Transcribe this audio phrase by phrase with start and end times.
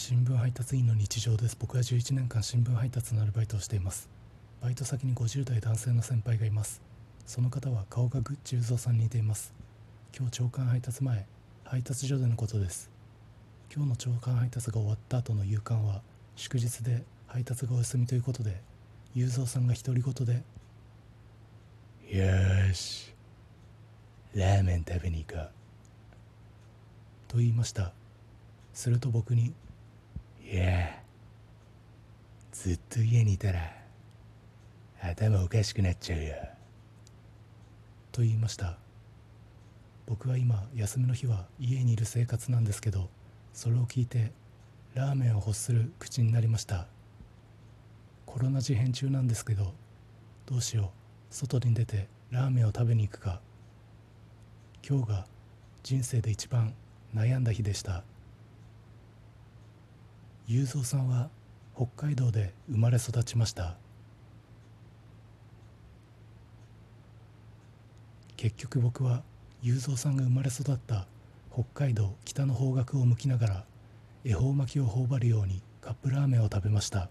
[0.00, 1.56] 新聞配達員の日常です。
[1.58, 4.08] 僕は11年間新聞配達のアルバイトをしています。
[4.62, 6.80] バイト先に50代男性の先輩がいます。
[7.26, 9.52] その方は顔がグッチ雄三さんに似ています。
[10.16, 11.26] 今日朝刊配達前
[11.64, 12.88] 配達所でのことです。
[13.74, 16.00] 今日の朝刊配達が終わった後の夕刊は
[16.36, 18.62] 祝日で配達がお休みということで
[19.16, 20.44] 雄三さんが独り言で
[22.16, 23.12] 「よーし
[24.32, 25.50] ラーメン食べに行こう」
[27.26, 27.92] と言いました。
[28.72, 29.52] すると僕に
[30.50, 31.02] 「いや
[32.52, 33.70] ずっと家にいたら
[35.02, 36.34] 頭おかしくなっちゃうよ」
[38.10, 38.78] と言いました。
[40.06, 43.10] 僕は今休みの日は家にいる生活なんですけど
[43.52, 44.32] それを聞いて
[44.94, 46.86] ラーメンを欲する口になりました。
[48.24, 49.74] コロナ事変中なんですけど
[50.46, 51.34] どうしよう。
[51.34, 53.42] 外に出てラーメンを食べに行くか。
[54.82, 55.26] 今日が
[55.82, 56.72] 人生で一番
[57.14, 58.02] 悩んだ日でした。
[60.50, 61.28] 雄三さんは
[61.76, 63.76] 北海道で生まれ育ちました。
[68.38, 69.22] 結局僕は
[69.60, 71.06] 雄三さんが生まれ育った
[71.52, 73.64] 北海道北の方角を向きながら
[74.24, 77.10] 恵方巻きを頬張るようにカップラーメンを食べました。